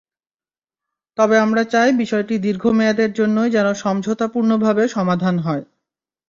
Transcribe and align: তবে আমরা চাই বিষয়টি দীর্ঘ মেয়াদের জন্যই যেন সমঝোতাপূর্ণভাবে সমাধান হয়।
তবে 1.17 1.35
আমরা 1.39 1.63
চাই 1.73 1.89
বিষয়টি 2.01 2.35
দীর্ঘ 2.39 2.63
মেয়াদের 2.71 3.11
জন্যই 3.13 3.49
যেন 3.49 3.67
সমঝোতাপূর্ণভাবে 3.75 4.83
সমাধান 4.87 5.35
হয়। 5.39 5.63